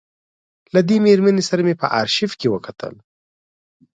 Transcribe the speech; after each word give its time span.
له 0.73 0.79
دې 0.87 0.97
مېرمنې 1.05 1.43
سره 1.49 1.61
مې 1.67 1.75
په 1.81 1.87
آرشیف 1.99 2.31
کې 2.39 2.47
وکتل. 2.53 2.93